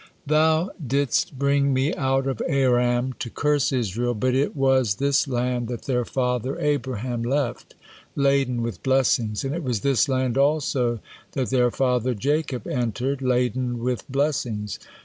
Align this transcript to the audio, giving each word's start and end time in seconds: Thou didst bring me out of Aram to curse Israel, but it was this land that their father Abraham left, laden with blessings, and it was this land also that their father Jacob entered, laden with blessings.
Thou 0.25 0.71
didst 0.87 1.37
bring 1.37 1.75
me 1.75 1.93
out 1.93 2.25
of 2.25 2.41
Aram 2.47 3.13
to 3.19 3.29
curse 3.29 3.71
Israel, 3.71 4.15
but 4.15 4.33
it 4.33 4.55
was 4.55 4.95
this 4.95 5.27
land 5.27 5.67
that 5.67 5.83
their 5.83 6.05
father 6.05 6.57
Abraham 6.59 7.21
left, 7.21 7.75
laden 8.15 8.63
with 8.63 8.81
blessings, 8.81 9.43
and 9.43 9.53
it 9.53 9.61
was 9.61 9.81
this 9.81 10.09
land 10.09 10.39
also 10.39 11.01
that 11.33 11.51
their 11.51 11.69
father 11.69 12.15
Jacob 12.15 12.65
entered, 12.65 13.21
laden 13.21 13.77
with 13.77 14.11
blessings. 14.11 14.79